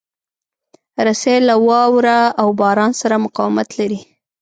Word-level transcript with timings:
رسۍ 1.05 1.37
له 1.47 1.55
واوره 1.67 2.19
او 2.41 2.47
باران 2.59 2.91
سره 3.01 3.15
مقاومت 3.25 3.67
لري. 3.79 3.99